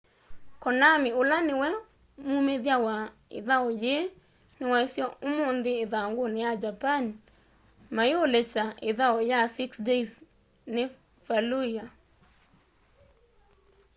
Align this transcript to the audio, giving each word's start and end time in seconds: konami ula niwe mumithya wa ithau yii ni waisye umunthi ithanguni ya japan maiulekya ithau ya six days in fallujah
konami 0.63 1.09
ula 1.21 1.37
niwe 1.47 1.69
mumithya 2.29 2.75
wa 2.85 2.95
ithau 3.39 3.67
yii 3.81 4.05
ni 4.57 4.65
waisye 4.71 5.03
umunthi 5.27 5.71
ithanguni 5.83 6.37
ya 6.45 6.51
japan 6.63 7.03
maiulekya 7.95 8.65
ithau 8.89 9.17
ya 9.31 9.39
six 9.55 9.69
days 9.89 10.11
in 10.71 10.77
fallujah 11.25 11.89